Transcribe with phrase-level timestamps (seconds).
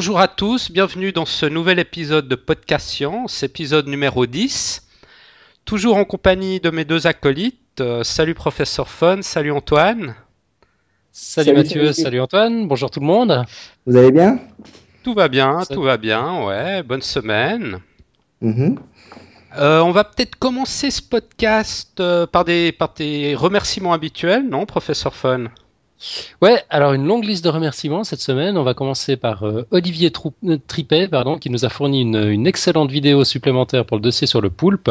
[0.00, 4.80] Bonjour à tous, bienvenue dans ce nouvel épisode de Podcast Science, épisode numéro 10.
[5.66, 7.82] Toujours en compagnie de mes deux acolytes.
[7.82, 10.14] Euh, salut professeur Fun, salut Antoine.
[11.12, 12.18] Salut, salut Mathieu, salut.
[12.18, 13.44] Antoine, bonjour tout le monde.
[13.84, 14.40] Vous allez bien?
[15.02, 17.80] Tout va bien, tout va bien, ouais, bonne semaine.
[18.42, 18.78] Mm-hmm.
[19.58, 24.64] Euh, on va peut-être commencer ce podcast euh, par, des, par des remerciements habituels, non,
[24.64, 25.50] professeur Fun
[26.40, 28.56] Ouais, alors une longue liste de remerciements cette semaine.
[28.56, 30.10] On va commencer par euh, Olivier
[30.66, 34.50] Tripet, pardon, qui nous a fourni une, excellente vidéo supplémentaire pour le dossier sur le
[34.50, 34.90] poulpe.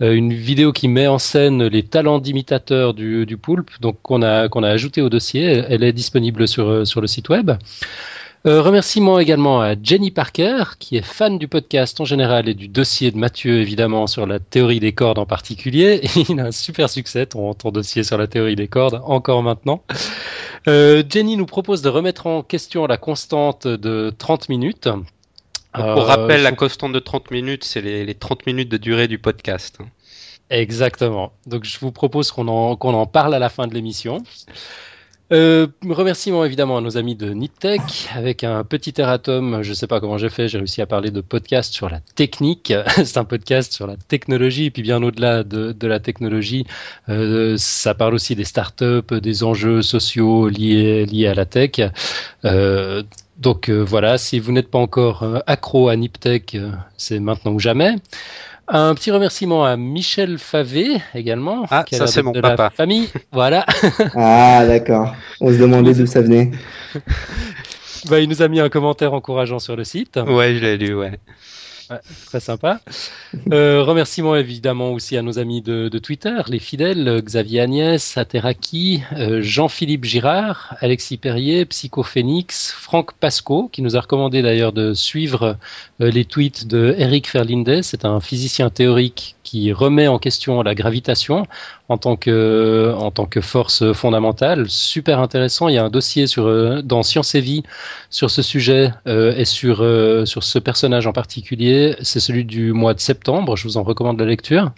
[0.00, 5.00] une vidéo qui met en scène les talents d'imitateurs du, poulpe, donc qu'on a, ajouté
[5.02, 5.44] au dossier.
[5.44, 7.52] Elle est disponible sur le site web.
[8.46, 12.68] Euh, remerciements également à Jenny Parker, qui est fan du podcast en général et du
[12.68, 16.02] dossier de Mathieu, évidemment, sur la théorie des cordes en particulier.
[16.28, 19.82] il a un super succès, ton, ton, dossier sur la théorie des cordes, encore maintenant.
[20.68, 24.90] Euh, Jenny nous propose de remettre en question la constante de 30 minutes.
[25.72, 29.08] Pour euh, rappel, la constante de 30 minutes, c'est les, les, 30 minutes de durée
[29.08, 29.78] du podcast.
[30.50, 31.32] Exactement.
[31.46, 34.22] Donc je vous propose qu'on en, qu'on en parle à la fin de l'émission.
[35.32, 39.62] Euh, remerciements évidemment à nos amis de NitTech avec un petit erratum.
[39.62, 42.00] Je ne sais pas comment j'ai fait, j'ai réussi à parler de podcast sur la
[42.00, 42.74] technique.
[43.04, 46.66] C'est un podcast sur la technologie et puis bien au-delà de, de, la technologie,
[47.08, 51.80] euh, ça parle aussi des startups, des enjeux sociaux liés, liés à la tech.
[52.44, 53.02] Euh,
[53.38, 56.56] donc euh, voilà, si vous n'êtes pas encore euh, accro à NipTech,
[56.96, 57.96] c'est maintenant ou jamais.
[58.68, 61.66] Un petit remerciement à Michel Favé également.
[61.70, 62.70] Ah, ça c'est mon papa.
[62.70, 63.66] famille, voilà.
[64.14, 65.14] ah, d'accord.
[65.40, 66.50] On se demandait d'où ça venait.
[68.08, 70.16] bah, il nous a mis un commentaire encourageant sur le site.
[70.16, 71.18] Ouais, je l'ai lu, ouais
[72.26, 72.80] très sympa.
[73.52, 79.40] Euh, remerciements évidemment aussi à nos amis de, Twitter, les fidèles, Xavier Agnès, Ateraki, euh,
[79.42, 85.56] Jean-Philippe Girard, Alexis Perrier, Psychophénix, Franck Pasco, qui nous a recommandé d'ailleurs de suivre
[86.00, 87.82] euh, les tweets de Eric Ferlinde.
[87.82, 91.46] C'est un physicien théorique qui remet en question la gravitation
[91.88, 94.68] en tant que, force fondamentale.
[94.68, 95.68] Super intéressant.
[95.68, 97.62] Il y a un dossier euh, dans Science et Vie
[98.10, 101.94] sur ce sujet euh, et euh, sur ce personnage en particulier.
[102.00, 103.56] C'est celui du mois de septembre.
[103.56, 104.72] Je vous en recommande la lecture.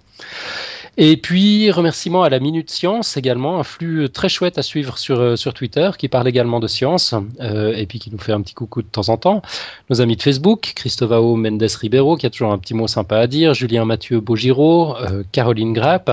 [0.98, 5.36] Et puis, remerciement à la Minute Science également, un flux très chouette à suivre sur,
[5.36, 8.54] sur Twitter qui parle également de science euh, et puis qui nous fait un petit
[8.54, 9.42] coucou de temps en temps.
[9.90, 13.26] Nos amis de Facebook, Christovao Mendes Ribeiro qui a toujours un petit mot sympa à
[13.26, 16.10] dire, Julien Mathieu Beaugiraud, euh, Caroline Grapp.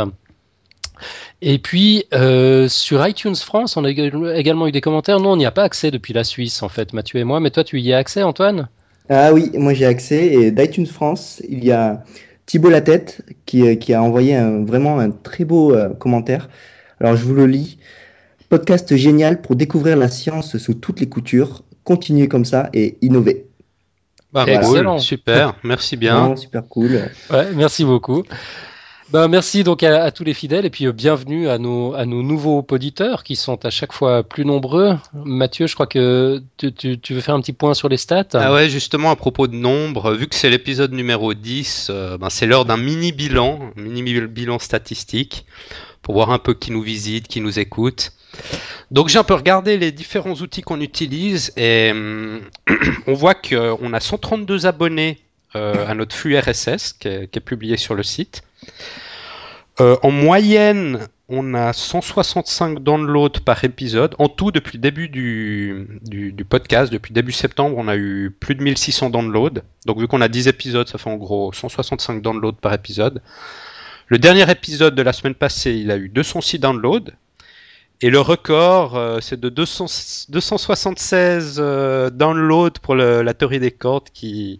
[1.42, 5.22] Et puis euh, sur iTunes France, on a également eu des commentaires.
[5.22, 7.40] Nous, on n'y a pas accès depuis la Suisse, en fait, Mathieu et moi.
[7.40, 8.68] Mais toi, tu y as accès, Antoine?
[9.10, 10.28] Ah oui, moi j'ai accès.
[10.28, 12.04] Et d'iTunes France, il y a
[12.46, 16.50] Thibault Latête qui, euh, qui a envoyé vraiment un très beau euh, commentaire.
[17.00, 17.78] Alors je vous le lis.
[18.50, 21.64] Podcast génial pour découvrir la science sous toutes les coutures.
[21.84, 23.48] Continuez comme ça et innover.
[24.32, 26.36] Bah, Excellent, super, merci bien.
[26.36, 27.10] super cool.
[27.32, 28.24] Ouais, merci beaucoup.
[29.14, 32.24] Ben, merci donc à, tous les fidèles et puis euh, bienvenue à nos, à nos
[32.24, 34.98] nouveaux auditeurs qui sont à chaque fois plus nombreux.
[35.14, 38.26] Mathieu, je crois que tu, tu, veux faire un petit point sur les stats.
[38.34, 42.32] Ah ouais, justement à propos de nombre, vu que c'est l'épisode numéro 10, euh, ben,
[42.32, 45.46] c'est l'heure d'un mini bilan, mini bilan statistique
[46.02, 48.14] pour voir un peu qui nous visite, qui nous écoute.
[48.90, 51.94] Donc j'ai un peu regardé les différents outils qu'on utilise et
[53.06, 57.96] on voit qu'on a 132 abonnés euh, à notre flux RSS qui est, publié sur
[57.96, 58.44] le site.
[59.80, 64.16] Euh, en moyenne, on a 165 downloads par épisode.
[64.20, 68.62] En tout, depuis le début du, podcast, depuis début septembre, on a eu plus de
[68.62, 69.62] 1600 downloads.
[69.88, 73.22] Donc vu qu'on a 10 épisodes, ça fait en gros 165 downloads par épisode.
[74.08, 77.10] Le dernier épisode de la semaine passée, il a eu 206 downloads.
[78.02, 79.86] Et le record, euh, c'est de 200,
[80.30, 84.60] 276 euh, downloads pour la théorie des cordes qui,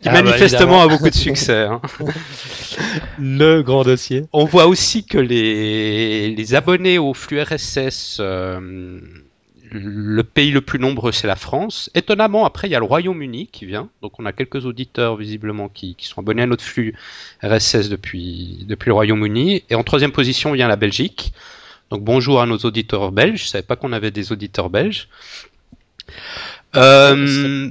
[0.00, 1.64] qui ah bah, manifestement a beaucoup de succès.
[1.64, 1.80] Hein.
[3.18, 4.24] Le grand dossier.
[4.32, 9.00] On voit aussi que les, les abonnés au flux RSS, euh,
[9.70, 11.90] le pays le plus nombreux, c'est la France.
[11.94, 13.88] Étonnamment, après, il y a le Royaume-Uni qui vient.
[14.02, 16.94] Donc, on a quelques auditeurs, visiblement, qui, qui sont abonnés à notre flux
[17.42, 19.64] RSS depuis, depuis le Royaume-Uni.
[19.68, 21.32] Et en troisième position, vient la Belgique.
[21.90, 23.44] Donc, bonjour à nos auditeurs belges.
[23.44, 25.08] Je savais pas qu'on avait des auditeurs belges.
[26.76, 27.68] Euh,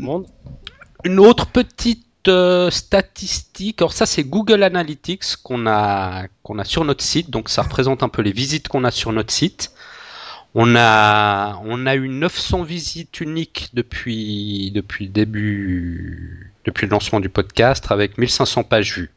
[1.03, 6.83] une autre petite euh, statistique, alors ça c'est Google Analytics qu'on a, qu'on a sur
[6.83, 9.71] notre site, donc ça représente un peu les visites qu'on a sur notre site.
[10.55, 17.19] On a, on a eu 900 visites uniques depuis, depuis le début, depuis le lancement
[17.19, 19.11] du podcast avec 1500 pages vues.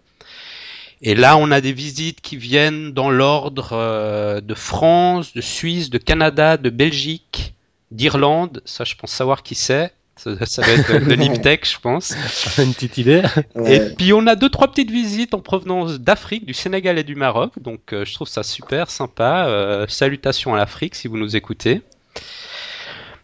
[1.03, 5.89] Et là, on a des visites qui viennent dans l'ordre euh, de France, de Suisse,
[5.89, 7.55] de Canada, de Belgique,
[7.91, 8.61] d'Irlande.
[8.67, 12.11] Ça, je pense savoir qui c'est Ça, va être de l'Iptech, je pense.
[12.59, 13.23] Une petite idée.
[13.67, 17.15] Et puis on a deux trois petites visites en provenance d'Afrique, du Sénégal et du
[17.15, 17.53] Maroc.
[17.61, 19.87] Donc je trouve ça super sympa.
[19.89, 21.83] salutations à l'Afrique si vous nous écoutez.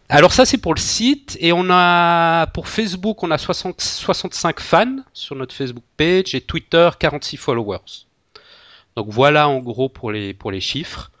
[0.09, 4.59] Alors ça c'est pour le site et on a pour Facebook on a 60, 65
[4.61, 8.05] fans sur notre Facebook page et Twitter 46 followers.
[8.95, 11.11] Donc voilà en gros pour les pour les chiffres.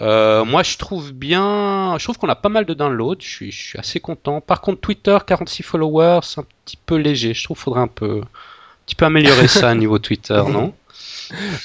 [0.00, 3.52] Euh, moi je trouve bien, je trouve qu'on a pas mal de downloads, je suis,
[3.52, 4.40] je suis assez content.
[4.40, 7.88] Par contre Twitter 46 followers, c'est un petit peu léger, je trouve qu'il faudrait un
[7.88, 10.72] peu, un petit peu améliorer ça au niveau Twitter, non?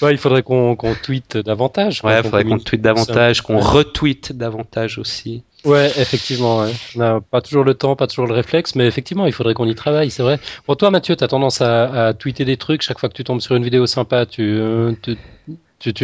[0.09, 2.03] Il faudrait qu'on tweete davantage.
[2.03, 5.43] Ouais, il faudrait qu'on tweete davantage, qu'on retweete davantage aussi.
[5.65, 6.65] Ouais, effectivement.
[6.95, 9.67] On n'a pas toujours le temps, pas toujours le réflexe, mais effectivement, il faudrait qu'on
[9.67, 10.39] y travaille, c'est vrai.
[10.65, 12.81] Pour toi, Mathieu, tu as tendance à, tweeter des trucs.
[12.81, 15.17] Chaque fois que tu tombes sur une vidéo sympa, tu, euh, tu,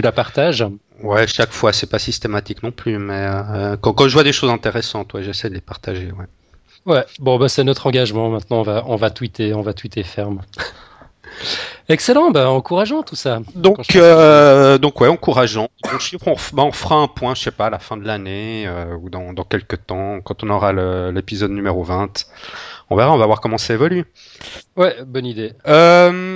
[0.03, 0.65] la partages.
[1.01, 4.33] Ouais, chaque fois, c'est pas systématique non plus, mais euh, quand, quand, je vois des
[4.33, 6.11] choses intéressantes, ouais, j'essaie de les partager.
[6.11, 6.25] Ouais.
[6.85, 8.29] Ouais, bon, bah, c'est notre engagement.
[8.29, 10.41] Maintenant, on va, on va tweeter, on va tweeter ferme.
[11.89, 13.39] Excellent, bah, encourageant tout ça.
[13.55, 15.69] Donc, euh, donc ouais, encourageant.
[16.25, 18.95] on, bah, on, fera un point, je sais pas, à la fin de l'année euh,
[18.95, 20.71] ou dans, dans quelques temps, quand on aura
[21.11, 22.25] l'épisode numéro 20.
[22.91, 24.05] On verra, on va voir comment ça évolue.
[24.75, 25.53] Ouais, bonne idée.
[25.67, 26.28] Euh,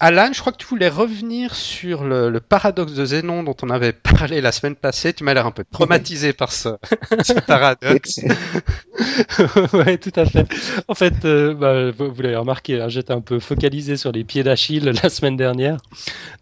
[0.00, 3.92] Alan, je crois que tu voulais revenir sur le, paradoxe de Zénon dont on avait
[4.18, 5.12] parlé la semaine passée.
[5.12, 6.68] Tu m'as l'air un peu traumatisé par ce,
[7.46, 8.20] paradoxe.
[9.72, 10.46] ouais, tout à fait.
[10.88, 14.42] En fait, euh, bah, vous, l'avez remarqué, hein, j'étais un peu focalisé sur les pieds
[14.42, 15.78] d'Achille la semaine dernière.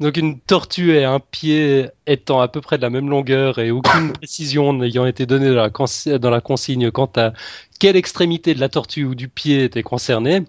[0.01, 3.71] Donc une tortue et un pied étant à peu près de la même longueur et
[3.71, 7.33] aucune précision n'ayant été donnée dans la, dans la consigne quant à
[7.79, 10.45] quelle extrémité de la tortue ou du pied était concernée.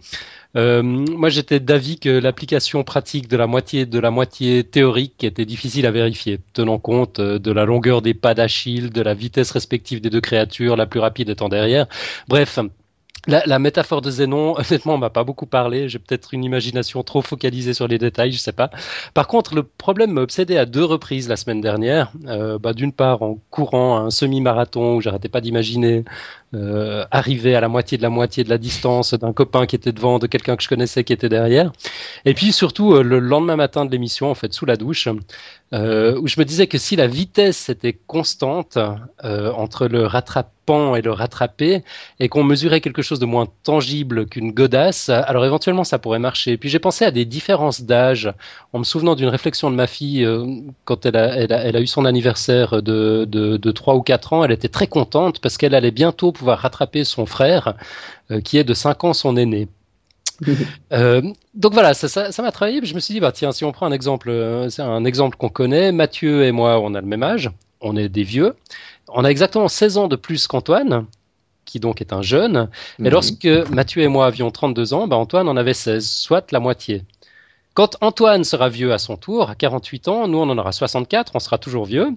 [0.58, 5.46] Euh, moi, j'étais d'avis que l'application pratique de la moitié de la moitié théorique était
[5.46, 9.52] difficile à vérifier, tenant compte euh, de la longueur des pas d'Achille, de la vitesse
[9.52, 11.88] respective des deux créatures, la plus rapide étant derrière.
[12.28, 12.60] Bref,
[13.28, 15.88] la, la, métaphore de Zénon, honnêtement, m'a pas beaucoup parlé.
[15.90, 18.72] J'ai peut-être une imagination trop focalisée sur les détails, je sais pas.
[19.14, 22.12] Par contre, le problème m'a obsédé à deux reprises la semaine dernière.
[22.28, 26.04] Euh, bah, D'une part, en courant un semi-marathon où j'arrêtais pas d'imaginer
[26.54, 29.92] euh, arriver à la moitié de la moitié de la distance d'un copain qui était
[29.92, 31.72] devant, de quelqu'un que je connaissais qui était derrière.
[32.26, 35.08] Et puis surtout, euh, le lendemain matin de l'émission, en fait, sous la douche,
[35.74, 38.78] euh, où je me disais que si la vitesse était constante
[39.24, 41.84] euh, entre le rattrapant et le rattrapé,
[42.20, 46.58] et qu'on mesurait quelque chose de moins tangible qu'une godasse, alors éventuellement ça pourrait marcher.
[46.58, 48.32] Puis j'ai pensé à des différences d'âge,
[48.74, 50.28] en me souvenant d'une réflexion de ma fille
[50.86, 54.02] quand elle a, elle, a, elle a, eu son anniversaire de, de, de 3 ou
[54.02, 57.76] 4 ans, elle était très contente parce qu'elle allait bientôt pouvoir rattraper son frère,
[58.44, 59.68] qui est de 5 ans son aîné.
[60.92, 61.22] Euh,
[61.54, 62.84] donc voilà, ça, ça, m'a travaillé.
[62.84, 65.38] Je me suis dit, bah tiens, si on prend un exemple, euh, c'est un exemple
[65.38, 65.92] qu'on connaît.
[65.92, 67.50] Mathieu et moi, on a le même âge.
[67.80, 68.56] On est des vieux.
[69.08, 71.06] On a exactement 16 ans de plus qu'Antoine,
[71.66, 72.70] qui donc est un jeune.
[73.00, 73.10] Mhm.
[73.10, 77.04] lorsque Mathieu et moi avions 32 ans, bah Antoine en avait 16, soit la moitié.
[77.74, 81.32] Quand Antoine sera vieux à son tour, à 48 ans, nous on en aura 64,
[81.36, 82.10] on sera toujours vieux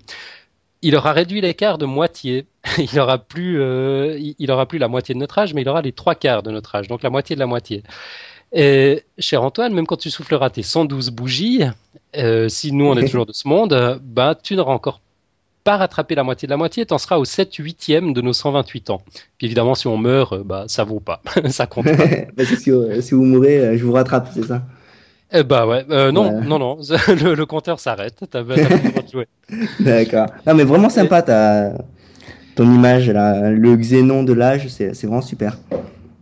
[0.85, 2.47] il aura réduit l'écart de moitié.
[2.79, 5.83] il aura plus, euh, il aura plus la moitié de notre âge, mais il aura
[5.83, 7.83] les trois quarts de notre âge, donc la moitié de la moitié.
[8.53, 11.63] Et cher Antoine, même quand tu souffleras tes 112 bougies,
[12.17, 15.01] euh, si nous on est toujours de ce monde, bah tu n'auras encore
[15.65, 18.35] pas rattrapé la moitié de la moitié, tu en seras au 7 8e de nos
[18.35, 19.03] 128 ans.
[19.39, 22.45] Puis évidemment, si on meurt, bah ça vaut pas, ça compte pas.
[22.45, 24.63] si, si, vous mourrez, je vous rattrape, c'est ça?
[25.37, 26.77] Eh bah ouais, euh, non, non, non,
[27.09, 28.15] le, compteur s'arrête.
[28.31, 28.55] T'as pas
[29.13, 29.27] jouer.
[29.81, 30.27] D'accord.
[30.47, 31.73] Non, mais vraiment sympa ta,
[32.55, 35.59] ton image, là, le xénon de l'âge, c'est vraiment super.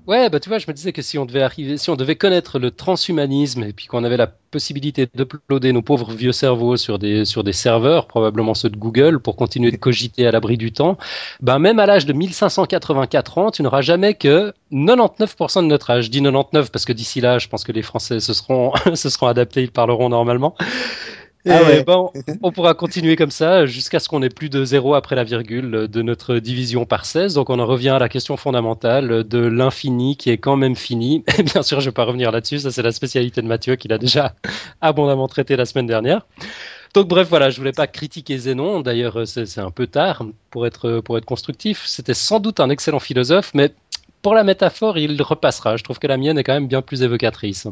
[0.08, 2.16] Ouais, bah tu vois, je me disais que si on devait arriver, si on devait
[2.16, 6.98] connaître le transhumanisme et puis qu'on avait la possibilité d'uploader nos pauvres vieux cerveaux sur
[6.98, 10.72] des sur des serveurs, probablement ceux de Google, pour continuer de cogiter à l'abri du
[10.72, 10.98] temps,
[11.40, 16.06] ben même à l'âge de 1584 ans, tu n'auras jamais que 99% de notre âge.
[16.06, 19.08] Je dis 99 parce que d'ici là, je pense que les Français se seront se
[19.08, 20.56] seront adaptés, ils parleront normalement.
[21.48, 21.82] Ah ouais.
[21.82, 25.24] bon, on pourra continuer comme ça jusqu'à ce qu'on ait plus de zéro après la
[25.24, 27.34] virgule de notre division par 16.
[27.34, 31.24] Donc on en revient à la question fondamentale de l'infini qui est quand même fini.
[31.38, 33.74] Et bien sûr, je ne vais pas revenir là-dessus, ça c'est la spécialité de Mathieu
[33.74, 34.34] qu'il a déjà
[34.80, 36.26] abondamment traité la semaine dernière.
[36.94, 38.80] Donc bref, voilà, je voulais pas critiquer Zénon.
[38.80, 41.82] D'ailleurs, c'est un peu tard pour être, pour être constructif.
[41.86, 43.72] C'était sans doute un excellent philosophe, mais
[44.20, 45.76] pour la métaphore, il repassera.
[45.76, 47.66] Je trouve que la mienne est quand même bien plus évocatrice.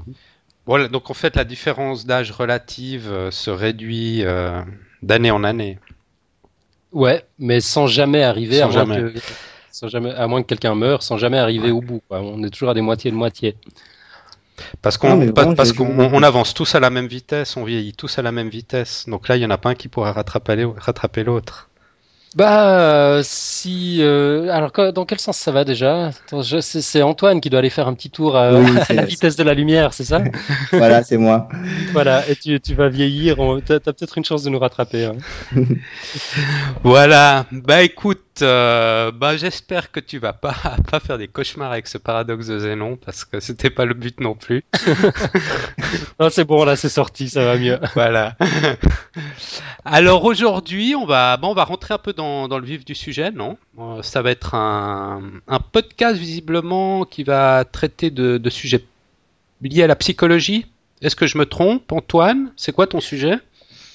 [0.71, 4.63] Voilà, donc en fait, la différence d'âge relative euh, se réduit euh,
[5.03, 5.81] d'année en année.
[6.93, 9.15] Ouais, mais sans jamais arriver à, Moins que,
[9.73, 12.03] sans jamais, à moins que quelqu'un meure, sans jamais arriver au bout.
[12.11, 13.57] On est toujours à des moitiés de moitié.
[14.81, 18.31] Parce qu'on parce qu'on avance tous à la même vitesse, on vieillit tous à la
[18.31, 19.07] même vitesse.
[19.09, 21.70] Donc là, il n'y en a pas un qui pourra rattraper, rattraper l'autre.
[22.37, 23.99] Bah, si.
[24.01, 26.11] euh, alors, que- dans quel sens ça va déjà?
[26.61, 29.35] C'est c'est Antoine qui doit aller faire un petit tour à, Oui, à la vitesse
[29.37, 30.23] de la lumière, c'est ça?
[30.73, 31.49] Voilà, c'est moi.
[31.93, 35.07] Voilà, et tu, tu vas vieillir, on- t'as t'as peut-être une chance de nous rattraper.
[35.07, 35.17] hein.
[36.85, 37.47] Voilà.
[37.53, 40.55] Bah écoute, euh, bah j'espère que tu vas pas
[40.91, 44.21] pas faire des cauchemars avec ce paradoxe de Zénon parce que c'était pas le but
[44.21, 44.65] non plus.
[46.21, 47.79] Non, c'est bon, là, c'est sorti, ça va mieux.
[47.95, 48.37] Voilà.
[49.85, 52.95] Alors aujourd'hui, on va, bon, on va rentrer un peu dans, dans le vif du
[52.95, 53.57] sujet, non?
[53.79, 58.85] Euh, Ça va être un, un podcast visiblement qui va traiter de, de sujets
[59.63, 60.67] liés à la psychologie.
[61.03, 62.53] Est-ce que je me trompe, Antoine?
[62.57, 63.39] C'est quoi ton sujet?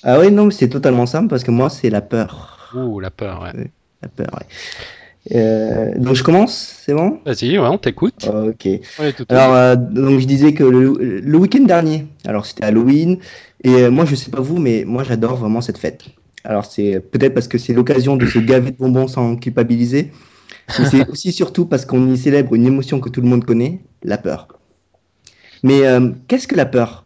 [0.03, 2.69] Ah oui, non, mais c'est totalement simple parce que moi, c'est la peur.
[2.75, 3.71] Ouh, la peur, ouais.
[4.07, 4.45] Peur, ouais.
[5.33, 7.19] Euh, donc je commence, c'est bon?
[7.25, 8.27] Vas-y, ouais, on t'écoute.
[8.27, 8.67] Ok.
[8.99, 12.63] On est tout Alors, euh, donc je disais que le, le week-end dernier, alors c'était
[12.63, 13.17] Halloween,
[13.63, 16.03] et euh, moi je sais pas vous, mais moi j'adore vraiment cette fête.
[16.43, 20.11] Alors c'est peut-être parce que c'est l'occasion de se gaver de bonbons sans culpabiliser,
[20.77, 23.81] mais c'est aussi surtout parce qu'on y célèbre une émotion que tout le monde connaît,
[24.03, 24.47] la peur.
[25.63, 27.05] Mais euh, qu'est-ce que la peur?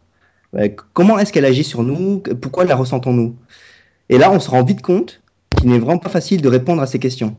[0.92, 2.18] Comment est-ce qu'elle agit sur nous?
[2.42, 3.36] Pourquoi la ressentons-nous?
[4.08, 5.19] Et là, on se rend vite compte
[5.56, 7.36] qu'il n'est vraiment pas facile de répondre à ces questions.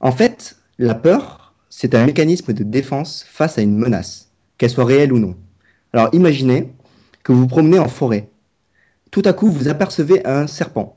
[0.00, 4.84] En fait, la peur, c'est un mécanisme de défense face à une menace, qu'elle soit
[4.84, 5.36] réelle ou non.
[5.92, 6.72] Alors imaginez
[7.22, 8.28] que vous vous promenez en forêt.
[9.10, 10.96] Tout à coup, vous apercevez un serpent.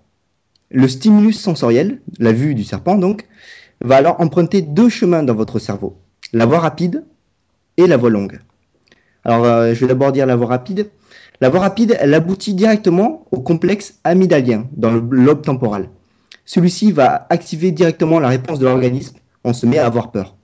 [0.72, 3.26] Le stimulus sensoriel, la vue du serpent donc,
[3.82, 5.98] va alors emprunter deux chemins dans votre cerveau.
[6.34, 7.06] La voie rapide
[7.78, 8.40] et la voie longue.
[9.24, 10.90] Alors euh, je vais d'abord dire la voie rapide.
[11.42, 15.90] La voie rapide, elle aboutit directement au complexe amygdalien dans le lobe temporal.
[16.54, 19.18] Celui-ci va activer directement la réponse de l'organisme.
[19.44, 20.36] On se met à avoir peur.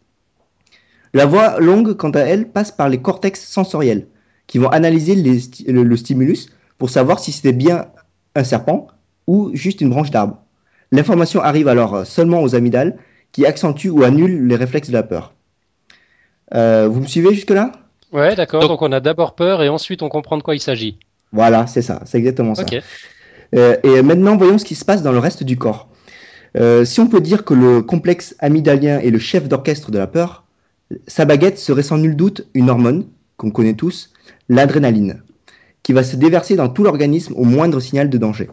[1.15, 4.05] La voie longue, quant à elle, passe par les cortex sensoriels,
[4.45, 6.45] qui vont analyser les sti- le, le stimulus
[6.77, 7.87] pour savoir si c'était bien
[8.35, 8.85] un serpent
[9.25, 10.37] ou juste une branche d'arbre.
[10.91, 12.97] L'information arrive alors euh, seulement aux amygdales,
[13.31, 15.33] qui accentuent ou annulent les réflexes de la peur.
[16.53, 17.71] Euh, vous me suivez jusque-là?
[18.11, 18.61] Ouais, d'accord.
[18.61, 20.99] Donc- Donc, on a d'abord peur et ensuite on comprend de quoi il s'agit.
[21.31, 22.61] Voilà, c'est ça, c'est exactement ça.
[23.55, 25.89] Euh, et maintenant, voyons ce qui se passe dans le reste du corps.
[26.55, 30.07] Euh, si on peut dire que le complexe amygdalien est le chef d'orchestre de la
[30.07, 30.45] peur,
[31.07, 33.05] sa baguette serait sans nul doute une hormone
[33.37, 34.13] qu'on connaît tous,
[34.47, 35.21] l'adrénaline,
[35.83, 38.49] qui va se déverser dans tout l'organisme au moindre signal de danger.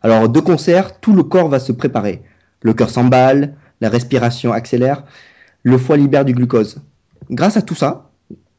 [0.00, 2.22] Alors, de concert, tout le corps va se préparer.
[2.62, 5.04] Le cœur s'emballe, la respiration accélère,
[5.64, 6.80] le foie libère du glucose.
[7.30, 8.10] Grâce à tout ça,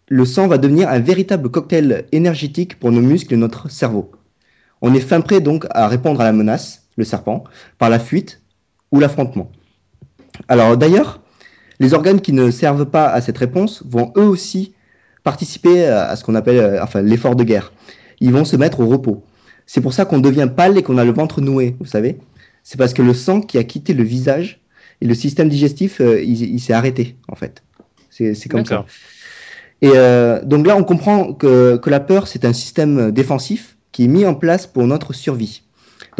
[0.07, 4.11] le sang va devenir un véritable cocktail énergétique pour nos muscles et notre cerveau.
[4.81, 7.43] On est fin prêt donc à répondre à la menace, le serpent,
[7.79, 8.41] par la fuite
[8.91, 9.51] ou l'affrontement.
[10.47, 11.21] Alors d'ailleurs,
[11.79, 14.73] les organes qui ne servent pas à cette réponse vont eux aussi
[15.23, 17.73] participer à ce qu'on appelle euh, enfin, l'effort de guerre.
[18.19, 19.23] Ils vont se mettre au repos.
[19.65, 22.19] C'est pour ça qu'on devient pâle et qu'on a le ventre noué, vous savez.
[22.63, 24.61] C'est parce que le sang qui a quitté le visage
[25.01, 27.63] et le système digestif, euh, il, il s'est arrêté en fait.
[28.09, 28.85] C'est comme ça.
[29.81, 34.05] Et euh, donc là, on comprend que, que la peur, c'est un système défensif qui
[34.05, 35.63] est mis en place pour notre survie.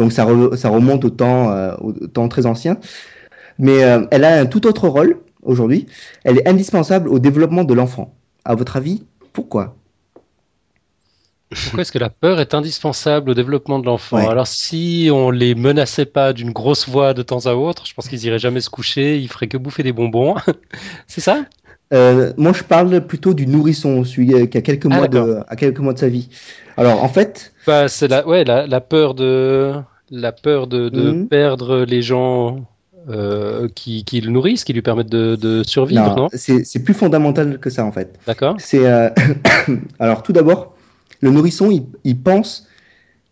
[0.00, 2.78] Donc ça, re- ça remonte au temps, euh, au temps très ancien.
[3.58, 5.86] Mais euh, elle a un tout autre rôle aujourd'hui.
[6.24, 8.14] Elle est indispensable au développement de l'enfant.
[8.44, 9.76] À votre avis, pourquoi?
[11.62, 14.16] Pourquoi est-ce que la peur est indispensable au développement de l'enfant?
[14.16, 14.28] Ouais.
[14.28, 18.08] Alors, si on les menaçait pas d'une grosse voix de temps à autre, je pense
[18.08, 20.36] qu'ils iraient jamais se coucher, ils feraient que bouffer des bonbons.
[21.06, 21.44] C'est ça?
[21.92, 25.44] Euh, Moi, je parle plutôt du nourrisson, celui qui a quelques Ah, mois de, d'accord.
[25.48, 26.28] à quelques mois de sa vie.
[26.76, 29.74] Alors, en fait, Bah, c'est la, ouais, la, la peur de,
[30.10, 31.28] la peur de, de Mhm.
[31.28, 32.64] perdre les gens
[33.08, 36.94] euh, qui, qui le nourrissent, qui lui permettent de, de survivre, non, non, c'est plus
[36.94, 38.18] fondamental que ça, en fait.
[38.26, 39.08] D'accord C'est euh,
[39.98, 40.74] alors tout d'abord,
[41.20, 42.66] le nourrisson, il, il pense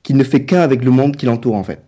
[0.02, 1.80] qu'il ne fait qu'un avec le monde qui l'entoure en fait.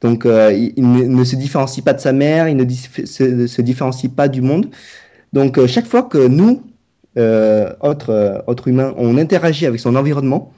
[0.00, 3.04] Donc euh, il, il ne, ne se différencie pas de sa mère, il ne dif-
[3.06, 4.66] se, se différencie pas du monde.
[5.32, 6.62] Donc chaque fois que nous,
[7.82, 10.52] autres autres humains, on interagit avec son environnement,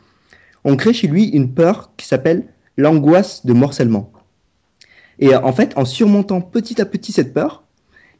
[0.64, 2.44] on crée chez lui une peur qui s'appelle
[2.76, 4.12] l'angoisse de morcellement.
[5.18, 7.64] Et euh, en fait, en surmontant petit à petit cette peur,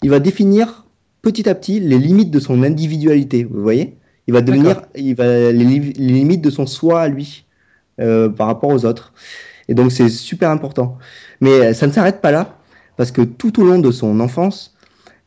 [0.03, 0.87] il va définir
[1.23, 3.45] petit à petit les limites de son individualité.
[3.45, 3.97] Vous voyez?
[4.27, 7.47] Il va devenir, il va les, li- les limites de son soi à lui
[8.01, 9.13] euh, par rapport aux autres.
[9.69, 10.99] Et donc c'est super important.
[11.41, 12.59] Mais euh, ça ne s'arrête pas là
[12.97, 14.77] parce que tout au long de son enfance,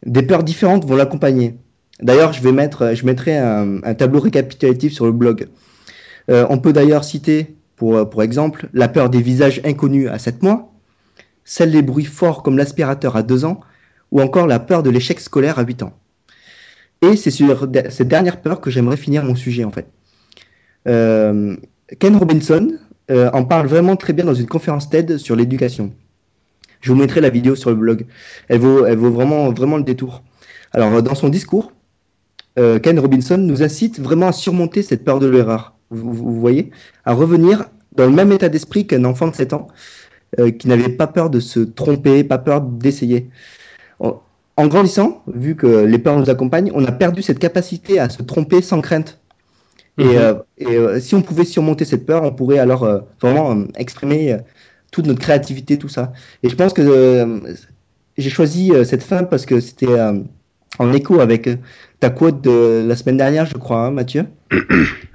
[0.05, 1.57] des peurs différentes vont l'accompagner.
[2.01, 5.47] D'ailleurs, je vais mettre, je mettrai un, un tableau récapitulatif sur le blog.
[6.29, 10.43] Euh, on peut d'ailleurs citer, pour, pour exemple, la peur des visages inconnus à 7
[10.43, 10.71] mois,
[11.43, 13.59] celle des bruits forts comme l'aspirateur à 2 ans,
[14.11, 15.93] ou encore la peur de l'échec scolaire à 8 ans.
[17.01, 19.87] Et c'est sur cette dernière peur que j'aimerais finir mon sujet en fait.
[20.87, 21.55] Euh,
[21.99, 22.77] Ken Robinson
[23.11, 25.93] euh, en parle vraiment très bien dans une conférence TED sur l'éducation.
[26.81, 28.05] Je vous mettrai la vidéo sur le blog.
[28.47, 30.23] Elle vaut, elle vaut vraiment, vraiment le détour.
[30.71, 31.71] Alors, dans son discours,
[32.55, 35.74] Ken Robinson nous incite vraiment à surmonter cette peur de l'erreur.
[35.95, 36.71] Vous, vous, voyez
[37.05, 39.67] À revenir dans le même état d'esprit qu'un enfant de 7 ans
[40.59, 43.29] qui n'avait pas peur de se tromper, pas peur d'essayer
[44.57, 48.23] en grandissant, vu que les peurs nous accompagnent, on a perdu cette capacité à se
[48.23, 49.19] tromper sans crainte.
[49.97, 50.15] Et, mhm.
[50.15, 54.37] euh, euh, si on pouvait surmonter cette peur, on pourrait alors euh, vraiment exprimer
[54.91, 56.13] toute notre créativité, tout ça.
[56.43, 57.41] Et je pense que
[58.17, 59.87] j'ai choisi cette fin parce que c'était
[60.79, 61.49] en écho avec
[61.99, 64.25] ta quote de la semaine dernière, je crois, hein, Mathieu.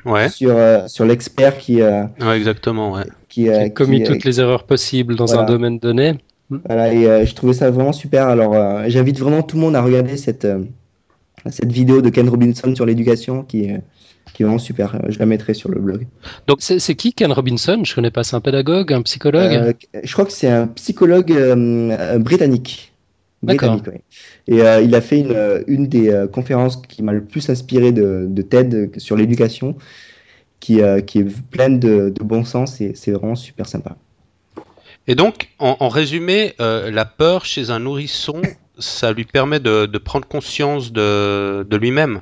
[0.04, 0.28] ouais.
[0.28, 1.82] Sur, sur l'expert qui.
[1.82, 3.04] ouais, exactement, ouais.
[3.28, 6.16] Qui, a commis toutes les erreurs possibles dans un domaine donné.
[6.50, 8.26] Voilà, et euh, je trouvais ça vraiment super.
[8.26, 10.64] Alors, euh, j'invite vraiment tout le monde à regarder cette, euh,
[11.48, 13.68] cette vidéo de Ken Robinson sur l'éducation qui,
[14.34, 15.00] qui est vraiment super.
[15.08, 16.06] Je la mettrai sur le blog.
[16.48, 17.82] Donc, c'est qui Ken Robinson?
[17.84, 18.24] Je connais pas.
[18.24, 19.76] C'est un pédagogue, un psychologue?
[20.02, 21.32] Je crois que c'est un psychologue
[22.18, 22.89] britannique.
[23.42, 23.56] Oui.
[24.48, 28.42] Et il a fait une, une des conférences qui m'a le plus inspiré de, de
[28.42, 29.76] TED sur l'éducation,
[30.60, 33.96] qui, qui est pleine de, de bon sens et c'est vraiment super sympa.
[35.06, 38.42] Et donc, en, résumé, euh, la peur chez un nourrisson,
[38.78, 42.20] ça lui permet de, prendre conscience de, lui-même?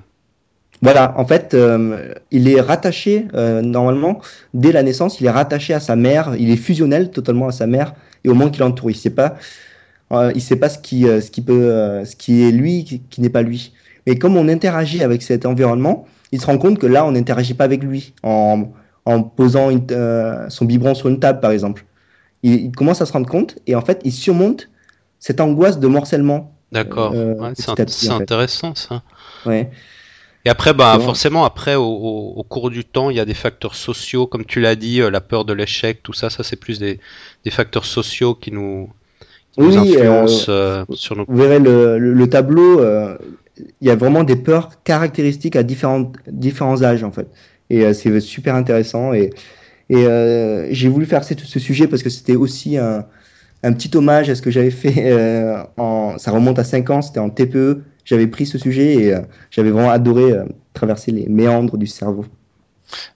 [0.80, 4.22] Voilà, en fait, euh, il est rattaché, euh, normalement,
[4.54, 7.66] dès la naissance, il est rattaché à sa mère, il est fusionnel totalement à sa
[7.66, 8.90] mère et au monde qui l'entoure.
[8.90, 9.36] Il ne sait pas,
[10.10, 13.28] il sait pas ce qui, ce qui, peut, ce qui est lui, qui, qui n'est
[13.28, 13.72] pas lui.
[14.06, 17.54] Mais comme on interagit avec cet environnement, il se rend compte que là, on n'interagit
[17.54, 18.68] pas avec lui en,
[19.04, 19.70] en posant
[20.48, 21.84] son biberon sur une table, par exemple
[22.42, 24.68] il, commence à se rendre compte et en fait, il surmonte
[25.18, 26.54] cette angoisse de morcellement.
[26.70, 29.02] D'accord, euh, c'est intéressant ça.
[29.46, 29.70] Ouais.
[30.44, 34.26] Et après, bah, forcément, après, au, cours du temps, il y a des facteurs sociaux,
[34.26, 37.00] comme tu l'as dit, euh, la peur de l'échec, tout ça, ça c'est plus des,
[37.44, 38.88] des, facteurs sociaux qui nous,
[39.58, 40.26] oui, euh,
[40.92, 41.24] sur nos.
[41.26, 42.82] Vous verrez le, le, tableau,
[43.80, 47.28] il y a vraiment des peurs caractéristiques à différents, différents âges en fait,
[47.70, 49.30] et c'est super intéressant et
[49.90, 53.06] et euh, j'ai voulu faire ce, ce, sujet parce que c'était aussi un,
[53.62, 55.12] un, petit hommage à ce que j'avais fait.
[55.12, 57.82] Euh, en, ça remonte à 5 ans, c'était en TPE.
[58.04, 60.34] J'avais pris ce sujet et euh, j'avais vraiment adoré
[60.74, 62.24] traverser les méandres du cerveau.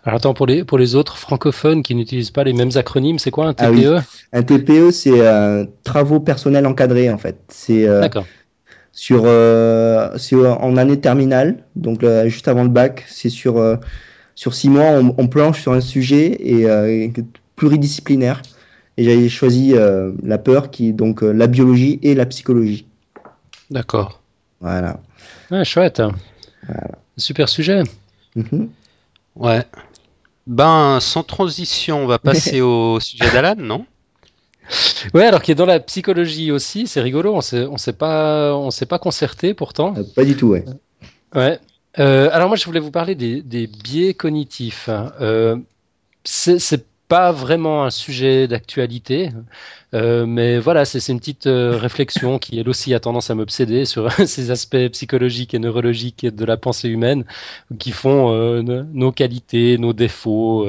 [0.04, 3.30] Alors attends, pour les, pour les autres francophones qui n'utilisent pas les mêmes acronymes, c'est
[3.30, 5.20] quoi un TPE ah Un TPE, c'est
[5.84, 7.38] travaux personnels encadrés en fait.
[7.48, 8.26] C'est D'accord.
[8.92, 13.58] Sur, en année terminale, donc juste avant le bac, c'est sur
[14.34, 17.08] sur six mois, on, planche sur un sujet et, euh,
[17.56, 18.42] pluridisciplinaire.
[18.96, 22.86] Et j'avais choisi euh, la peur, qui est donc euh, la biologie et la psychologie.
[23.70, 24.20] D'accord.
[24.60, 25.00] Voilà.
[25.64, 26.02] chouette.
[27.16, 27.82] Super sujet.
[28.36, 28.68] Mhm.
[29.36, 29.62] Ouais.
[30.46, 33.86] Ben, sans transition, on va passer au sujet d'Alan, non?
[35.14, 38.56] Ouais, alors qui est dans la psychologie aussi, c'est rigolo, on s'est, on s'est pas,
[38.56, 39.94] on s'est pas concerté pourtant.
[40.14, 40.64] pas du tout, ouais.
[41.34, 41.58] Ouais,
[41.98, 44.88] euh, alors moi, je voulais vous parler des, biais cognitifs.
[45.20, 45.56] Euh,
[46.24, 49.30] c'est pas vraiment un sujet d'actualité,
[49.94, 53.84] euh, mais voilà, c'est une petite euh, réflexion qui, elle aussi, a tendance à m'obséder
[53.84, 57.24] sur ces aspects psychologiques et neurologiques de la pensée humaine
[57.78, 60.68] qui font nos qualités, nos défauts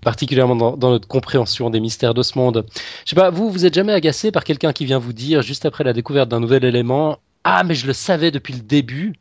[0.00, 2.64] particulièrement dans, dans, notre compréhension des mystères de ce monde.
[3.04, 5.66] Je sais pas, vous, vous êtes jamais agacé par quelqu'un qui vient vous dire, juste
[5.66, 9.14] après la découverte d'un nouvel élément, ah, mais je le savais depuis le début,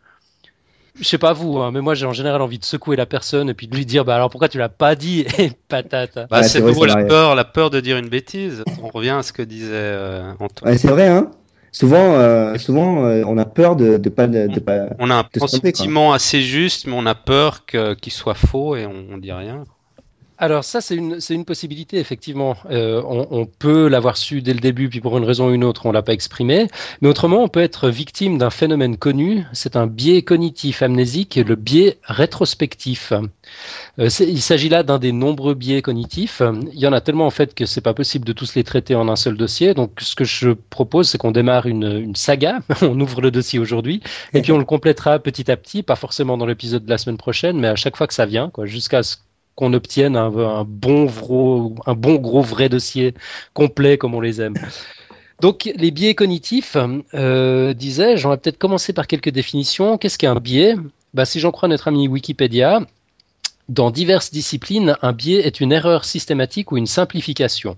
[1.00, 3.50] je sais pas vous, hein, mais moi j'ai en général envie de secouer la personne
[3.50, 6.20] et puis de lui dire bah alors pourquoi tu l'as pas dit et patate.
[6.30, 8.64] Bah, c'est nouveau la peur, la peur de dire une bêtise.
[8.82, 10.78] On revient à ce que disait euh, Antoine.
[10.78, 11.32] c'est vrai hein.
[11.72, 14.90] Souvent, euh, souvent euh, on a peur de, de pas de, pas.
[15.00, 19.06] On a un sentiment assez juste, mais on a peur qu'il soit faux et on,
[19.14, 19.64] on dit rien.
[20.44, 22.58] Alors ça, c'est une, une, possibilité, effectivement.
[22.70, 25.86] Euh, on, peut l'avoir su dès le début, puis pour une raison ou une autre,
[25.86, 26.68] on l'a pas exprimé.
[27.00, 29.46] Mais autrement, on peut être victime d'un phénomène connu.
[29.54, 33.14] C'est un biais cognitif amnésique, le biais rétrospectif.
[34.00, 36.42] Euh, il s'agit là d'un des nombreux biais cognitifs.
[36.74, 38.96] Il y en a tellement en fait que c'est pas possible de tous les traiter
[38.96, 39.74] en un seul dossier.
[39.74, 42.60] Donc, ce que je propose, c'est qu'on démarre une, une, saga.
[42.82, 44.02] on ouvre le dossier aujourd'hui,
[44.34, 47.18] et puis on le complétera petit à petit, pas forcément dans l'épisode de la semaine
[47.18, 49.16] prochaine, mais à chaque fois que ça vient, jusqu'à ce
[49.56, 53.14] qu'on obtienne un, bon gros, vrai dossier
[53.54, 54.56] complet comme on les aime.
[55.42, 56.78] Donc les biais cognitifs,
[57.14, 59.98] euh, disais-je, on va peut-être commencer par quelques définitions.
[59.98, 60.76] Qu'est-ce qu'un biais?
[61.14, 62.82] Bah, Si j'en crois notre ami Wikipédia,
[63.70, 67.78] dans diverses disciplines, un biais est une erreur systématique ou une simplification.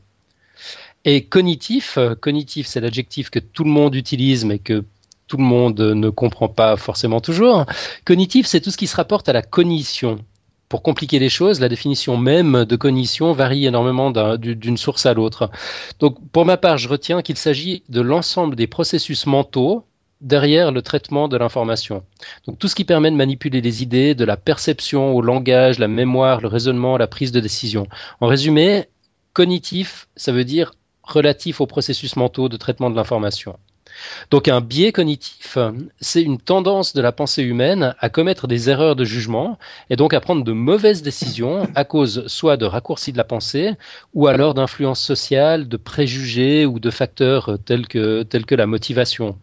[1.06, 4.84] Et cognitif, cognitif c'est l'adjectif que tout le monde utilise mais que
[5.28, 7.66] tout le monde ne comprend pas forcément toujours.
[8.06, 10.20] Cognitif, c'est tout ce qui se rapporte à la cognition,
[10.70, 15.50] pour compliquer les choses, la définition même de cognition varie énormément d'une source à l'autre.
[16.00, 19.86] Donc, pour ma part, je retiens qu'il s'agit de l'ensemble des processus mentaux
[20.22, 22.04] derrière le traitement de l'information.
[22.48, 25.88] Donc tout ce qui permet de manipuler les idées, de la perception au langage, la
[25.88, 27.88] mémoire, le raisonnement, la prise de décision.
[28.22, 28.86] En résumé,
[29.34, 30.74] cognitif, ça veut dire
[31.04, 33.60] relatif aux processus mentaux de traitement de l'information.
[34.32, 35.58] Donc un biais cognitif,
[36.00, 39.58] c'est une tendance de la pensée humaine à commettre des erreurs de jugement
[39.90, 43.72] et donc à prendre de mauvaises décisions à cause soit de raccourcis de la pensée
[44.14, 49.38] ou alors d'influences sociales, de préjugés ou de facteurs tels que, tels que la motivation.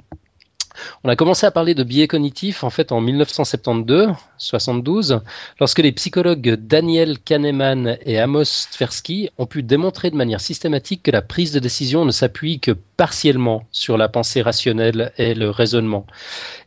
[1.04, 5.20] On a commencé à parler de biais cognitifs en fait en 1972-72,
[5.60, 11.10] lorsque les psychologues Daniel Kahneman et Amos Tversky ont pu démontrer de manière systématique que
[11.10, 16.06] la prise de décision ne s'appuie que partiellement sur la pensée rationnelle et le raisonnement.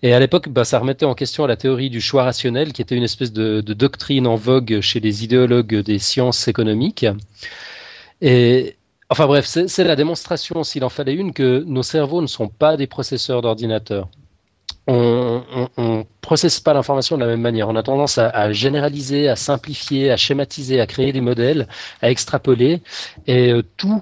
[0.03, 2.95] Et à l'époque, bah, ça remettait en question la théorie du choix rationnel, qui était
[2.95, 7.05] une espèce de, de doctrine en vogue chez les idéologues des sciences économiques.
[8.21, 8.75] Et
[9.09, 12.75] Enfin bref, c'est la démonstration, s'il en fallait une, que nos cerveaux ne sont pas
[12.75, 14.09] des processeurs d'ordinateur.
[14.87, 15.43] On
[15.77, 17.69] ne processe pas l'information de la même manière.
[17.69, 21.67] On a tendance à, à, généraliser, à simplifier, à schématiser, à créer des modèles,
[22.01, 22.81] à extrapoler.
[23.27, 24.01] Et euh, tout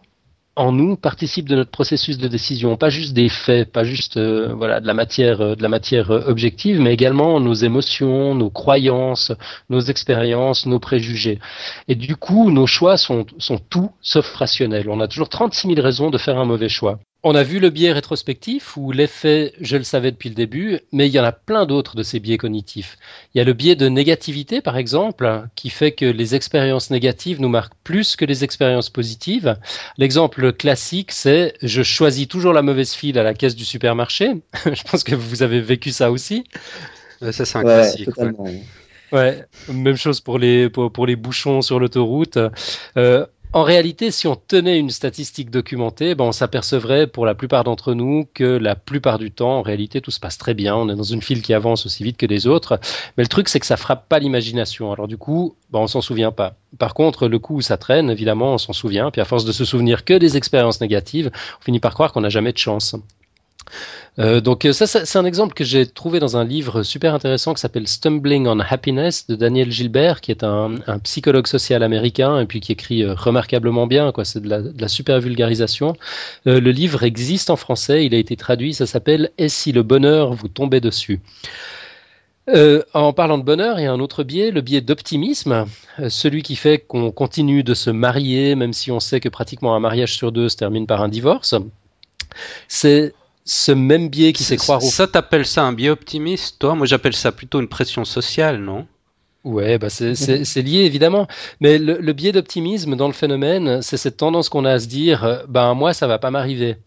[0.56, 4.54] en nous participe de notre processus de décision, pas juste des faits, pas juste euh,
[4.54, 8.52] voilà de la matière, euh, de la matière euh, objective, mais également nos émotions, nos
[8.52, 9.32] croyances,
[9.70, 11.40] nos expériences, nos préjugés.
[11.88, 14.90] Et du coup, nos choix sont sont tout sauf rationnels.
[14.90, 17.00] On a toujours 36 000 raisons de faire un mauvais choix.
[17.26, 21.08] On a vu le biais rétrospectif où l'effet, je le savais depuis le début, mais
[21.08, 22.98] il y en a plein d'autres de ces biais cognitifs.
[23.34, 27.40] Il y a le biais de négativité, par exemple, qui fait que les expériences négatives
[27.40, 29.56] nous marquent plus que les expériences positives.
[29.98, 34.34] L'exemple classique, c'est je choisis toujours la mauvaise file à la caisse du supermarché.
[34.66, 36.44] je pense que vous avez vécu ça aussi.
[37.22, 38.10] Ça, c'est un classique.
[39.14, 39.46] Ouais.
[39.72, 42.38] même chose pour les pour, pour les bouchons sur l'autoroute.
[42.98, 47.64] Euh, en réalité, si on tenait une statistique documentée, ben on s'apercevrait pour la plupart
[47.64, 50.76] d'entre nous que la plupart du temps, en réalité, tout se passe très bien.
[50.76, 52.80] On est dans une file qui avance aussi vite que les autres.
[53.16, 54.92] Mais le truc, c'est que ça frappe pas l'imagination.
[54.92, 56.56] Alors du coup, ben on s'en souvient pas.
[56.80, 59.12] Par contre, le coup où ça traîne, évidemment, on s'en souvient.
[59.12, 61.30] Puis à force de se souvenir que des expériences négatives,
[61.62, 62.96] on finit par croire qu'on n'a jamais de chance.
[64.20, 67.62] Euh, donc ça, c'est un exemple que j'ai trouvé dans un livre super intéressant qui
[67.62, 72.60] s'appelle Stumbling on Happiness de Daniel Gilbert, qui est un, psychologue social américain et puis
[72.60, 74.12] qui écrit euh, remarquablement bien.
[74.12, 75.96] Quoi, c'est de la, super vulgarisation.
[76.48, 78.74] Euh, le livre existe en français, il a été traduit.
[78.74, 81.22] Ça s'appelle Et si le bonheur vous tombait dessus?
[82.94, 85.66] en parlant de bonheur, il y a un autre biais, le biais d'optimisme,
[86.10, 89.80] celui qui fait qu'on continue de se marier, même si on sait que pratiquement un
[89.80, 91.56] mariage sur deux se termine par un divorce.
[92.68, 93.14] C'est
[93.46, 94.88] ce même biais qui fait croire au...
[94.88, 96.76] Ça, t'appelles ça un biais optimiste, toi?
[96.76, 98.88] Moi, j'appelle ça plutôt une pression sociale, non?
[99.44, 101.28] Ouais, bah c'est lié évidemment.
[101.60, 105.26] Mais le, biais d'optimisme dans le phénomène, c'est cette tendance qu'on a à se dire,
[105.26, 106.78] euh, ben moi, ça va pas m'arriver.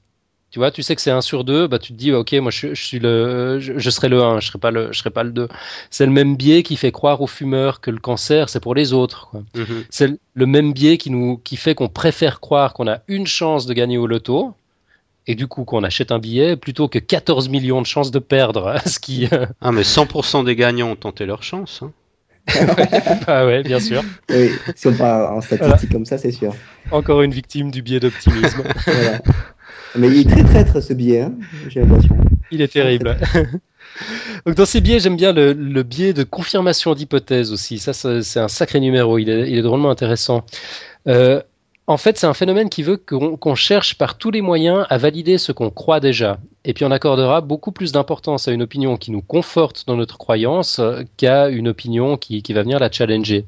[0.50, 2.50] Tu vois, tu sais que c'est 1 sur 2, bah tu te dis, ok, moi
[2.50, 5.32] je, suis le, je, serai le 1, je serai pas le, je serai pas le
[5.32, 5.48] 2.
[5.90, 8.94] C'est le même biais qui fait croire aux fumeurs que le cancer, c'est pour les
[8.94, 9.32] autres.
[9.54, 9.84] Mm-hmm.
[9.90, 13.66] C'est le même biais qui nous, qui fait qu'on préfère croire qu'on a une chance
[13.66, 14.54] de gagner au loto,
[15.26, 18.76] et du coup qu'on achète un billet plutôt que 14 millions de chances de perdre.
[18.86, 21.82] Ce qui, euh, Ah mais 100% des gagnants ont tenté leur chance.
[21.82, 21.92] Hein.
[23.26, 24.04] ah ouais, bien sûr.
[24.30, 26.54] Oui, si on parle en statistique comme ça, c'est sûr.
[26.92, 28.62] Encore une victime du biais d'optimisme.
[29.96, 31.34] Mais il est très traître ce biais, hein,
[31.68, 32.16] j'ai l'impression.
[32.52, 33.16] Il est terrible.
[34.44, 37.78] Donc dans ces biais, j'aime bien le, biais de confirmation d'hypothèse aussi.
[37.78, 39.18] Ça, c'est un sacré numéro.
[39.18, 40.44] Il est, il est drôlement intéressant.
[41.08, 41.40] Euh,
[41.88, 45.38] en fait, c'est un phénomène qui veut qu'on cherche par tous les moyens à valider
[45.38, 46.38] ce qu'on croit déjà.
[46.64, 50.18] Et puis on accordera beaucoup plus d'importance à une opinion qui nous conforte dans notre
[50.18, 50.80] croyance
[51.16, 53.44] qu'à une opinion qui, va venir la challenger.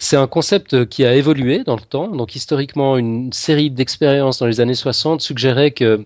[0.00, 2.08] C'est un concept qui a évolué dans le temps.
[2.08, 6.04] Donc historiquement, une série d'expériences dans les années 60 suggérait que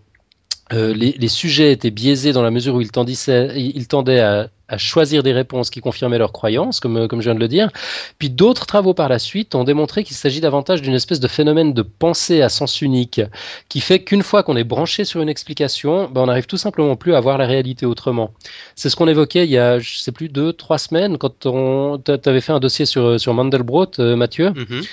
[0.72, 5.70] euh, les, sujets étaient biaisés dans la mesure où ils, tendaient à choisir des réponses
[5.70, 7.70] qui confirmaient leurs croyances, comme, comme je viens de le dire.
[8.18, 11.74] Puis d'autres travaux par la suite ont démontré qu'il s'agit davantage d'une espèce de phénomène
[11.74, 13.20] de pensée à sens unique,
[13.68, 16.96] qui fait qu'une fois qu'on est branché sur une explication, ben on n'arrive tout simplement
[16.96, 18.32] plus à voir la réalité autrement.
[18.74, 22.00] C'est ce qu'on évoquait il y a, je sais plus, deux, trois semaines, quand on,
[22.26, 24.50] avais fait un dossier sur, sur Mandelbrot, euh, Mathieu.
[24.50, 24.88] Mm-hmm.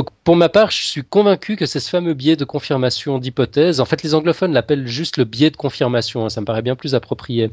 [0.00, 3.82] Donc, pour ma part, je suis convaincu que c'est ce fameux biais de confirmation d'hypothèse.
[3.82, 6.24] En fait, les anglophones l'appellent juste le biais de confirmation.
[6.24, 7.50] Hein, ça me paraît bien plus approprié.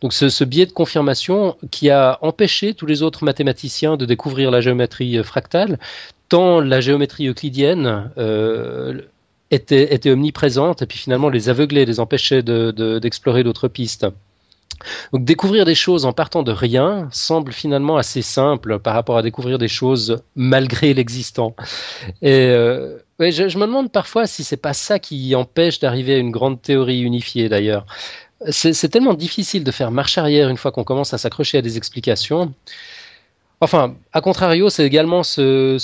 [0.00, 4.60] Donc, ce, biais de confirmation qui a empêché tous les autres mathématiciens de découvrir la
[4.60, 5.80] géométrie euh, fractale,
[6.28, 9.00] tant la géométrie euclidienne euh,
[9.50, 14.06] était, omniprésente, et puis finalement les aveuglait, les empêchait d'explorer de, d'autres pistes.
[15.12, 19.22] Donc découvrir des choses en partant de rien semble finalement assez simple par rapport à
[19.22, 21.54] découvrir des choses malgré l'existant.
[22.22, 26.30] Et euh, je, me demande parfois si c'est pas ça qui empêche d'arriver à une
[26.30, 27.86] grande théorie unifiée d'ailleurs.
[28.50, 31.76] C'est tellement difficile de faire marche arrière une fois qu'on commence à s'accrocher à des
[31.76, 32.54] explications.
[33.60, 35.76] Enfin, à contrario, c'est également ce,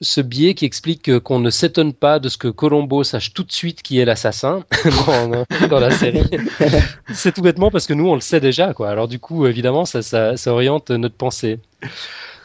[0.00, 3.52] ce biais qui explique qu'on ne s'étonne pas de ce que Colombo sache tout de
[3.52, 4.64] suite qui est l'assassin
[5.70, 6.24] dans, la série.
[7.12, 8.74] c'est tout bêtement parce que nous, on le sait déjà.
[8.74, 8.90] Quoi.
[8.90, 11.58] Alors du coup, évidemment, ça, ça, ça oriente notre pensée.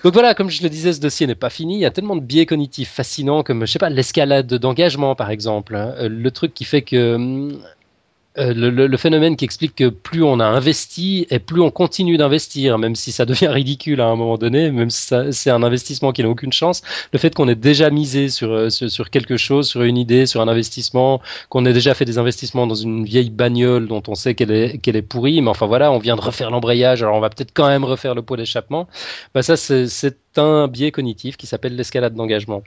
[0.04, 1.76] Donc voilà, comme je le disais, ce dossier n'est pas fini.
[1.76, 5.30] Il y a tellement de biais cognitifs fascinants comme, je sais pas, l'escalade d'engagement, par
[5.30, 5.76] exemple.
[5.76, 5.94] Hein.
[6.00, 7.60] Le truc qui fait que hum,
[8.40, 12.18] euh, le, le, phénomène qui explique que plus on a investi et plus on continue
[12.18, 16.12] d'investir, même si ça devient ridicule à un moment donné, même si c'est un investissement
[16.12, 19.38] qui n'a aucune chance, le fait qu'on ait déjà misé sur, euh, sur, sur, quelque
[19.38, 23.06] chose, sur une idée, sur un investissement, qu'on ait déjà fait des investissements dans une
[23.06, 26.16] vieille bagnole dont on sait qu'elle est, qu'elle est pourrie, mais enfin voilà, on vient
[26.16, 28.88] de refaire l'embrayage, alors on va peut-être quand même refaire le pot d'échappement,
[29.36, 32.64] bah ça c'est un biais cognitif qui s'appelle l'escalade d'engagement.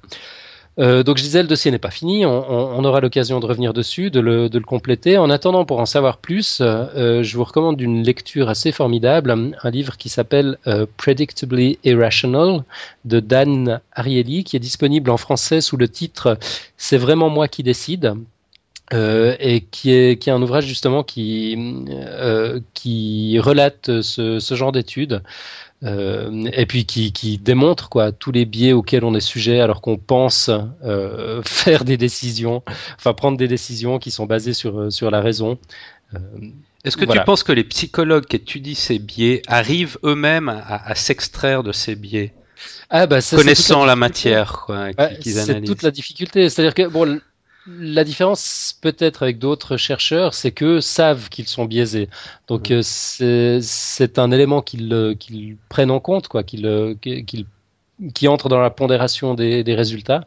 [0.79, 4.11] Euh, donc je disais, le dossier n'est pas fini, on, aura l'occasion de revenir dessus,
[4.11, 5.17] de le, compléter.
[5.17, 9.71] En attendant, pour en savoir plus, euh, je vous recommande une lecture assez formidable, un
[9.71, 12.63] livre qui s'appelle euh, Predictably Irrational
[13.05, 16.39] de Dan Ariely, qui est disponible en français sous le titre
[16.77, 18.15] C'est vraiment moi qui décide.
[18.93, 21.59] et qui est, qui est un ouvrage justement qui,
[22.75, 25.23] qui relate ce, ce genre d'études
[25.85, 29.83] euh, et puis qui, qui, démontre quoi tous les biais auxquels on est sujet alors
[29.83, 30.51] qu'on pense
[30.85, 32.63] euh, faire des décisions,
[32.97, 35.59] enfin prendre des décisions qui sont basées sur, euh, sur la raison.
[36.15, 36.19] Euh,
[36.85, 40.95] Est-ce que tu penses que les psychologues qui étudient ces biais arrivent eux-mêmes à, à
[40.95, 42.33] s'extraire de ces biais
[42.89, 46.49] ah bah connaissant la, matière quoi, C'est toute la difficulté.
[46.49, 47.21] C'est-à-dire que bon,
[47.67, 52.09] la différence peut-être avec d'autres chercheurs, c'est qu'eux savent qu'ils sont biaisés.
[52.49, 56.97] Donc euh, c'est un élément qu'ils qu'ils prennent en compte, quoi, qu'ils
[58.15, 60.27] qui entre dans la pondération des, des, résultats.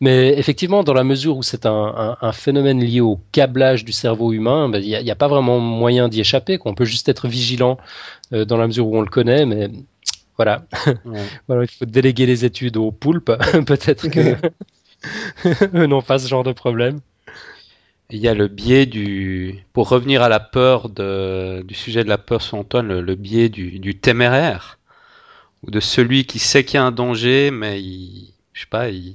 [0.00, 4.32] Mais effectivement, dans la mesure où c'est un, un, phénomène lié au câblage du cerveau
[4.32, 6.58] humain, ben, il n'y a, a, pas vraiment moyen d'y échapper.
[6.58, 7.78] qu'on peut juste être vigilant
[8.32, 9.68] euh, dans la mesure où on le connaît, mais
[10.36, 10.62] voilà.
[11.48, 11.64] voilà.
[11.64, 13.32] Il faut déléguer les études aux poulpes.
[13.66, 14.36] Peut-être que
[15.72, 17.00] n'ont pas ce genre de problème.
[18.10, 19.64] Il y a le biais du.
[19.72, 21.62] Pour revenir à la peur de...
[21.62, 24.78] du sujet de la peur sur Antoine, le, biais du, du, téméraire,
[25.62, 28.32] ou de celui qui sait qu'il y a un danger, mais il.
[28.54, 29.14] Je sais pas, il,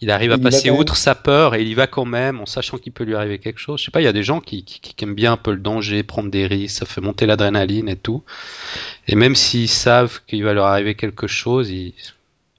[0.00, 2.78] il arrive à passer outre sa peur et il y va quand même en sachant
[2.78, 3.80] qu'il peut lui arriver quelque chose.
[3.80, 5.50] Je sais pas, il y a des gens qui, qui, qui aiment bien un peu
[5.50, 8.22] le danger, prendre des risques, ça fait monter l'adrénaline et tout.
[9.08, 11.94] Et même s'ils savent qu'il va leur arriver quelque chose, ils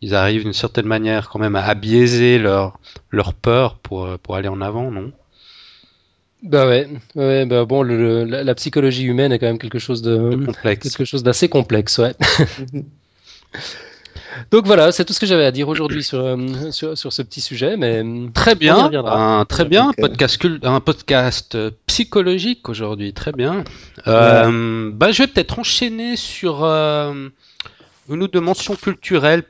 [0.01, 4.47] ils arrivent d'une certaine manière quand même à, biaiser leur, leur peur pour, pour aller
[4.47, 5.11] en avant, non?
[6.41, 10.47] Bah ouais, ouais bah bon, le, la, psychologie humaine est quand même quelque chose de,
[10.63, 12.15] quelque chose d'assez complexe, ouais.
[14.51, 17.21] Donc voilà, c'est tout ce que j'avais à dire aujourd'hui sur, euh, sur, sur, ce
[17.21, 21.57] petit sujet, mais très bien, un, très bien, podcast un podcast
[21.87, 23.63] psychologique aujourd'hui, très bien.
[24.07, 27.29] Euh, bah, je vais peut-être enchaîner sur euh,
[28.09, 29.43] une ou deux mentions culturelles,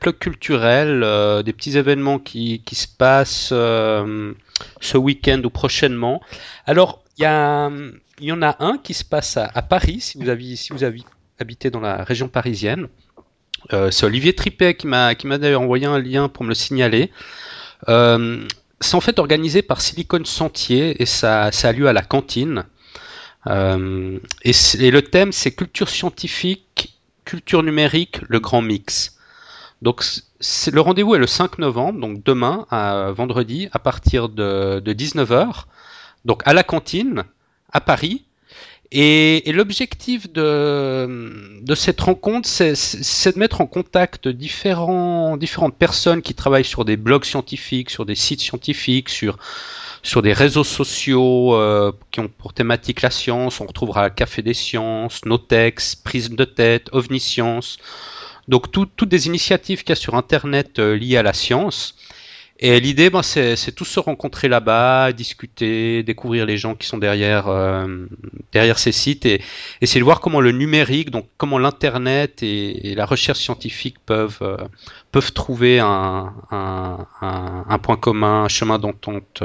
[1.02, 4.34] euh, des petits événements qui, qui se passent euh,
[4.80, 6.20] ce week-end ou prochainement.
[6.66, 10.56] Alors, il y, y en a un qui se passe à, Paris, si vous, avez,
[10.56, 11.02] si vous avez
[11.38, 12.88] habité dans la région parisienne.
[13.72, 16.54] Euh, c'est Olivier Tripet qui m'a qui m'a d'ailleurs envoyé un lien pour me le
[16.54, 17.10] signaler.
[17.86, 22.64] c'est en fait organisé par Silicon Sentier et ça, ça a lieu à la cantine.
[23.46, 26.99] et, et, le thème c'est culture scientifique
[27.30, 29.16] culture numérique, le grand mix.
[29.82, 30.02] Donc
[30.72, 35.66] le rendez-vous est le 5 novembre, donc demain, à vendredi, à partir de, 19h,
[36.24, 37.22] donc à la cantine,
[37.72, 38.24] à Paris.
[38.90, 46.34] Et, l'objectif de, de, cette rencontre, c'est de mettre en contact différents, différentes personnes qui
[46.34, 49.38] travaillent sur des blogs scientifiques, sur des sites scientifiques, sur
[50.02, 53.60] sur des réseaux sociaux euh, qui ont pour thématique la science.
[53.60, 57.78] On retrouvera Café des sciences, Notex, Prisme de tête, OVNI Science.
[58.48, 61.94] Donc toutes des initiatives qu'il y a sur Internet euh, liées à la science.
[62.62, 67.48] Et l'idée, ben, c'est, tous se rencontrer là-bas, discuter, découvrir les gens qui sont derrière,
[67.48, 68.04] euh,
[68.52, 69.40] derrière ces sites et
[69.80, 74.58] essayer de voir comment le numérique, donc comment l'Internet et, la recherche scientifique peuvent,
[75.10, 79.42] peuvent trouver un, un, point commun, un chemin d'entente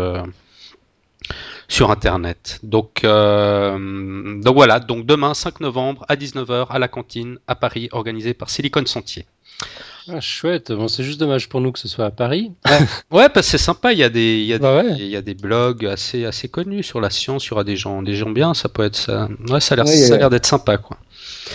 [1.67, 2.60] sur Internet.
[2.63, 7.89] Donc, euh, donc voilà, donc demain 5 novembre à 19h à la cantine à Paris,
[7.91, 9.25] organisé par Silicon Sentier.
[10.08, 10.71] Ah, chouette.
[10.71, 12.51] Bon, c'est juste dommage pour nous que ce soit à Paris.
[13.10, 13.91] Ouais, parce que c'est sympa.
[13.93, 14.95] Il y a des, il y a Bah des, ouais.
[14.99, 17.45] il y a des blogs assez, assez connus sur la science.
[17.45, 18.54] Il y aura des gens, des gens bien.
[18.54, 19.28] Ça peut être ça.
[19.49, 20.97] Ouais, ça a l'air, Ouais, a- d'être sympa, quoi.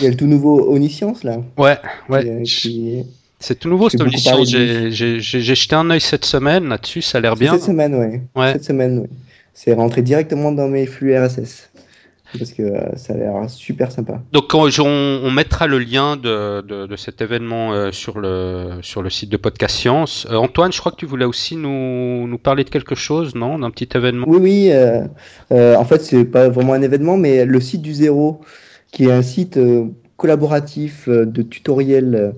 [0.01, 1.37] Il y a le tout nouveau Oniscience là.
[1.59, 2.43] Ouais, ouais.
[2.43, 3.05] qui-
[3.39, 7.03] C'est tout nouveau J'ai cette de J'ai, jeté un œil cette semaine là-dessus.
[7.03, 7.53] Ça a l'air bien.
[7.53, 8.27] Cette semaine.
[8.35, 8.53] Ouais.
[8.55, 9.09] Cette semaine, ouais.
[9.55, 11.71] C'est rentré directement dans mes flux RSS.
[12.39, 14.23] Parce que euh, ça a l'air super sympa.
[14.33, 18.79] Donc on, on- on mettra le lien de, de, de cet événement euh, sur le
[18.83, 20.29] sur le site de Podcast Science.
[20.31, 23.59] Euh, Antoine, je crois que tu voulais aussi nous, nous parler de quelque chose, non?
[23.59, 24.27] D'un petit événement?
[24.29, 24.73] Oui, oui.
[25.51, 28.43] en fait, c'est pas vraiment un événement, mais le site du Zéro,
[28.93, 29.59] qui est un site
[30.17, 32.35] collaboratif de tutoriels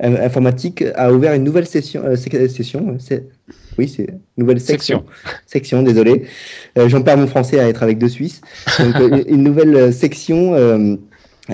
[0.00, 2.02] euh, in- informatiques, a ouvert une nouvelle session.
[2.04, 3.26] euh, sec- session c'est-
[3.78, 5.04] oui, c'est nouvelle section.
[5.46, 6.24] Section, désolé.
[6.78, 8.40] Euh, J'en perds mon français à être avec deux Suisses.
[8.78, 10.54] Donc, euh, une- nouvelle euh, section.
[10.54, 10.96] euh,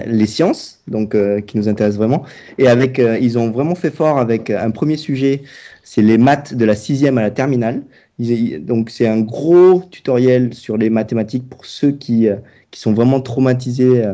[0.04, 2.22] les sciences, donc euh, qui nous intéressent vraiment,
[2.58, 5.40] et avec, euh, ils ont vraiment fait fort avec euh, un premier sujet,
[5.82, 7.82] c'est les maths de la sixième à la terminale.
[8.18, 12.36] Donc c'est un gros tutoriel sur les mathématiques pour ceux qui, euh,
[12.70, 14.12] qui sont vraiment traumatisés, euh,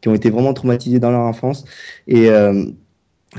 [0.00, 1.64] qui ont été vraiment traumatisés dans leur enfance.
[2.08, 2.64] Et euh,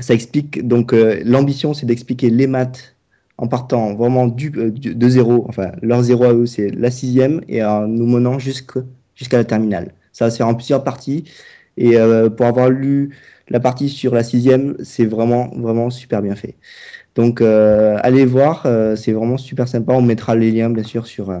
[0.00, 2.94] ça explique, donc euh, l'ambition c'est d'expliquer les maths
[3.38, 6.90] en partant vraiment du, euh, du- de zéro, enfin leur zéro à eux c'est la
[6.90, 8.82] sixième, et en nous menant jusqu'à
[9.32, 9.92] la terminale.
[10.12, 11.24] Ça va se faire en plusieurs parties.
[11.76, 13.14] Et euh, pour avoir lu
[13.50, 16.54] la partie sur la sixième, c'est vraiment, vraiment super bien fait.
[17.14, 19.92] Donc, euh, allez voir, euh, c'est vraiment super sympa.
[19.92, 21.40] On mettra les liens, bien sûr, sur, euh,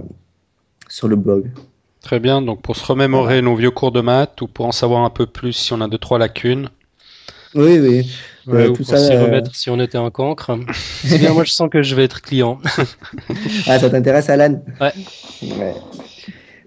[0.88, 1.46] sur le blog.
[2.02, 2.42] Très bien.
[2.42, 5.26] Donc pour se remémorer nos vieux cours de maths ou pour en savoir un peu
[5.26, 6.68] plus si on a deux trois lacunes.
[7.54, 8.10] Oui, oui.
[8.46, 10.56] Ouais, ou tout pour ça, s'y euh, remettre si on était un cancre.
[11.04, 12.58] C'est bien, moi je sens que je vais être client.
[13.66, 14.92] Ah, ça t'intéresse, Alan Ouais.
[15.42, 15.74] Ouais.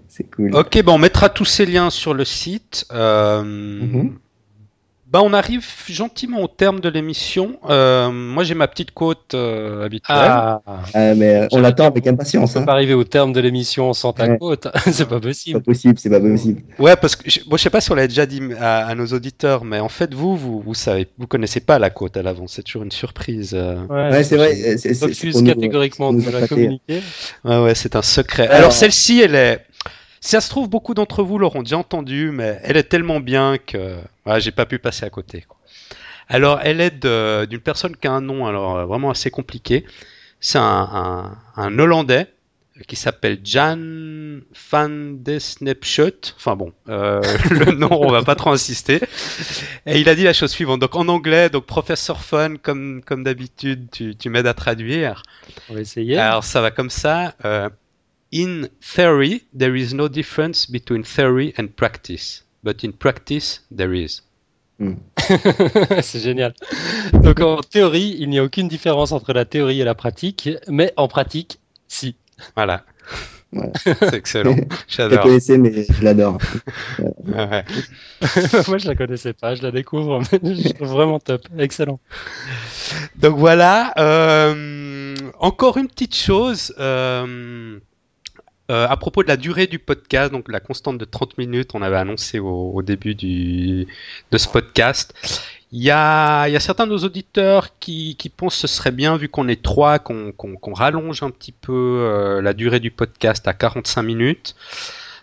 [0.07, 0.53] C'est cool.
[0.55, 2.85] Ok, bon, on mettra tous ces liens sur le site.
[2.91, 4.17] Euh, Mhm.
[5.11, 7.57] Bah, on arrive gentiment au terme de l'émission.
[7.67, 10.15] Euh, moi, j'ai ma petite côte euh, habituelle.
[10.19, 10.61] Ah,
[10.93, 12.51] Ah, mais on l'attend avec impatience.
[12.55, 12.61] on Hein.
[12.61, 14.37] peut pas arriver au terme de l'émission sans ta Ouais.
[14.37, 14.67] côte.
[14.75, 15.61] c'est pas C'est pas possible.
[15.63, 16.61] possible, c'est pas possible.
[16.77, 18.93] Ouais, parce que je, moi, je sais pas si on l'a déjà dit à, à
[18.93, 22.21] nos auditeurs, mais en fait, vous, vous, vous savez, vous connaissez pas la côte à
[22.21, 22.53] l'avance.
[22.53, 23.53] C'est toujours une surprise.
[23.55, 23.77] euh.
[23.89, 24.53] Ouais, c'est vrai.
[24.77, 27.01] c'est- c'est- catégoriquement de la communiquer.
[27.45, 28.43] Ouais, ouais, c'est un secret.
[28.45, 29.65] Alors- Alors, celle-ci, elle est.
[30.21, 33.57] Si ça se trouve, beaucoup d'entre vous l'auront déjà entendu, mais elle est tellement bien
[33.57, 35.45] que voilà, j'ai pas pu passer à côté.
[35.47, 35.57] quoi.
[36.27, 37.05] Alors, elle est
[37.47, 39.85] d'une personne qui a un nom alors euh, vraiment assez compliqué.
[40.41, 42.27] C'est un, un, un Hollandais
[42.87, 43.77] qui s'appelle Jan
[44.71, 46.33] van de Snapshot.
[46.37, 49.01] Enfin bon, euh, le nom, on va pas trop insister.
[49.85, 50.79] Et il a dit la chose suivante.
[50.79, 55.23] Donc en anglais, donc professeur Fun, comme, comme d'habitude, tu, tu m'aides à traduire.
[55.69, 56.17] On va essayer.
[56.17, 57.35] Alors ça va comme ça.
[57.45, 57.69] euh,
[58.31, 62.43] in theory, there is no difference between theory and practice.
[62.63, 64.21] But in practice, there is.
[66.01, 66.53] c'est génial.
[67.21, 70.93] Donc en théorie, il n'y a aucune différence entre la théorie et la pratique, mais
[70.95, 72.15] en pratique, si.
[72.55, 72.83] Voilà.
[73.51, 73.71] Voilà.
[73.83, 74.55] C'est excellent.
[74.87, 75.23] Je la J'adore.
[75.23, 76.37] connaissais, mais je l'adore.
[76.99, 77.65] Ouais.
[78.67, 80.21] Moi, je la connaissais pas, je la découvre.
[80.43, 81.99] mais je trouve vraiment top, excellent.
[83.15, 83.91] Donc voilà.
[83.97, 86.73] euh, encore une petite chose.
[86.79, 87.79] euh,
[88.69, 91.81] euh, à propos de la durée du podcast, donc la constante de 30 minutes, on
[91.81, 93.87] avait annoncé au, au début du,
[94.31, 95.13] de ce podcast.
[95.71, 98.75] Il y a, il y a certains de nos auditeurs qui, qui pensent que ce
[98.75, 100.33] serait bien, vu qu'on est trois, qu'on
[100.73, 104.55] rallonge un petit peu euh, la durée du podcast à 45 minutes.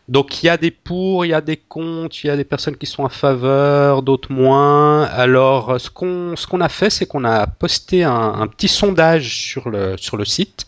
[0.08, 2.44] Donc il y a des pour, il y a des contre, il y a des
[2.44, 5.02] personnes qui sont en faveur, d'autres moins.
[5.04, 9.36] Alors ce qu'on ce qu'on a fait, c'est qu'on a posté un, un petit sondage
[9.36, 10.66] sur le sur le site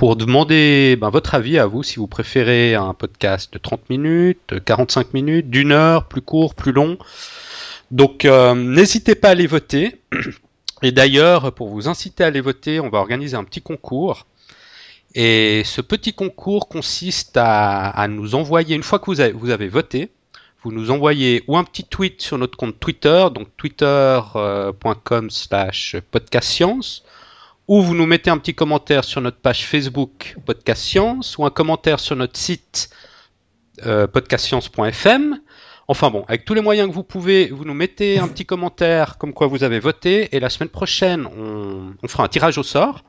[0.00, 4.40] pour demander ben, votre avis à vous si vous préférez un podcast de 30 minutes,
[4.48, 6.96] de 45 minutes, d'une heure, plus court, plus long.
[7.90, 10.00] Donc euh, n'hésitez pas à aller voter.
[10.82, 14.26] Et d'ailleurs, pour vous inciter à aller voter, on va organiser un petit concours.
[15.14, 20.08] Et ce petit concours consiste à, nous envoyer, une fois que vous avez, voté,
[20.62, 27.04] vous nous envoyez ou un petit tweet sur notre compte Twitter, donc twitter.com slash podcastscience,
[27.70, 31.50] ou vous nous mettez un petit commentaire sur notre page Facebook Podcast Science, ou un
[31.50, 32.90] commentaire sur notre site
[33.86, 35.38] euh, podcastscience.fm.
[35.86, 39.18] Enfin bon, avec tous les moyens que vous pouvez, vous nous mettez un petit commentaire
[39.18, 43.04] comme quoi vous avez voté, et la semaine prochaine, on, fera un tirage au sort.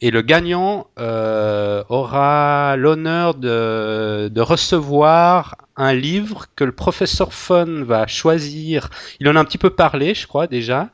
[0.00, 8.06] Et le gagnant euh, aura l'honneur de recevoir un livre que le professeur Fun va
[8.06, 8.90] choisir.
[9.20, 10.90] Il en a un petit peu parlé, je crois déjà.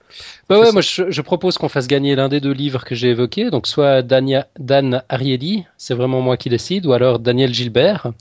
[0.48, 3.10] Bah ouais, moi je, je propose qu'on fasse gagner l'un des deux livres que j'ai
[3.10, 8.12] évoqués, donc soit Dania- Dan Ariely, c'est vraiment moi qui décide, ou alors Daniel Gilbert,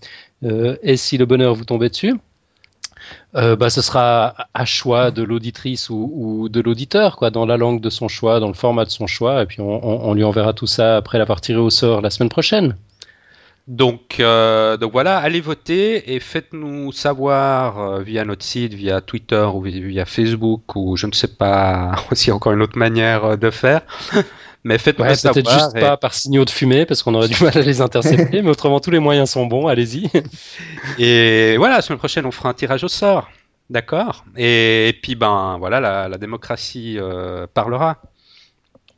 [0.45, 2.15] euh, et si le bonheur vous tombait dessus.
[3.35, 7.57] euh, bah, ce sera à choix de l'auditrice ou, ou, de l'auditeur, quoi, dans la
[7.57, 10.13] langue de son choix, dans le format de son choix, et puis on, on, on
[10.13, 12.75] lui enverra tout ça après l'avoir tiré au sort la semaine prochaine.
[13.67, 19.47] Donc, euh, donc voilà, allez voter et faites-nous savoir euh, via notre site, via Twitter
[19.53, 23.23] ou via Facebook ou je ne sais pas s'il y a encore une autre manière
[23.23, 23.81] euh, de faire.
[24.65, 25.33] Mais faites-nous ouais, savoir.
[25.33, 25.79] Peut-être juste et...
[25.79, 28.79] pas par signaux de fumée parce qu'on aurait du mal à les intercepter, mais autrement
[28.79, 30.09] tous les moyens sont bons, allez-y.
[30.97, 33.29] et voilà, la semaine prochaine on fera un tirage au sort.
[33.69, 34.23] D'accord?
[34.37, 38.01] Et, et, puis ben voilà, la, la démocratie euh, parlera.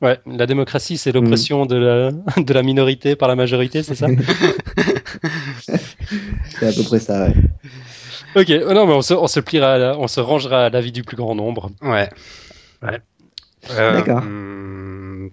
[0.02, 1.68] Ouais, la démocratie, c'est l'oppression mmh.
[1.68, 4.08] de, la, de la minorité par la majorité, c'est ça
[5.60, 7.34] C'est à peu près ça, ouais.
[8.36, 10.92] Ok, oh non, mais on se, on se pliera, la, on se rangera à l'avis
[10.92, 11.70] du plus grand nombre.
[11.82, 12.10] Ouais.
[12.84, 13.00] Ouais.
[13.72, 14.22] Euh, D'accord.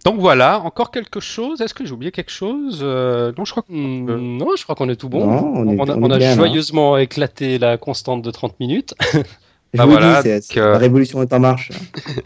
[0.04, 1.60] Donc voilà, encore quelque chose?
[1.60, 2.80] Est-ce que j'ai oublié quelque chose?
[2.82, 3.72] Euh, Non, je crois que...
[3.72, 5.26] mmh, non, je crois qu'on est tout bon.
[5.26, 7.00] Non, on, est, on a, on on a bien, joyeusement hein.
[7.00, 8.94] éclaté la constante de 30 minutes.
[9.72, 10.72] Je bah vous voilà, dis, c'est, c'est, euh...
[10.72, 11.70] la révolution est en marche.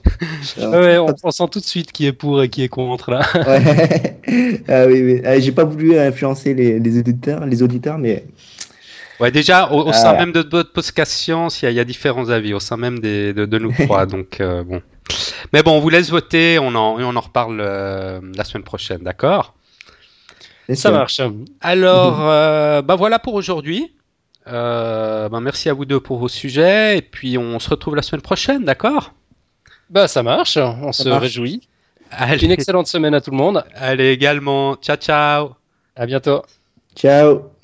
[0.59, 3.21] ouais, on, on, sent tout de suite qui est pour et qui est contre là.
[3.47, 4.19] ouais.
[4.69, 5.23] ah, oui, oui.
[5.25, 8.25] Ah, j'ai pas voulu influencer les, les, auditeurs, les auditeurs, mais.
[9.21, 12.31] Ouais, déjà, au, au sein même de votre podcast science, il y, y, a différents
[12.31, 14.07] avis, au sein même des, de, de, nous trois.
[14.07, 14.83] donc, euh, bon.
[15.53, 19.03] Mais bon, on vous laisse voter, on en, on en reparle euh, la semaine prochaine,
[19.03, 19.55] d'accord?
[20.75, 21.21] Ça marche.
[21.61, 23.93] Alors, euh, bah voilà pour aujourd'hui.
[24.49, 28.03] Euh, ben merci à vous deux pour vos sujets et puis on se retrouve la
[28.03, 29.13] semaine prochaine, d'accord?
[29.91, 31.23] Bah ça marche, on ça se marche.
[31.23, 31.69] réjouit.
[32.11, 32.45] Allez.
[32.45, 33.65] Une excellente semaine à tout le monde.
[33.75, 35.51] Allez également, ciao ciao.
[35.97, 36.43] À bientôt.
[36.95, 37.56] Ciao.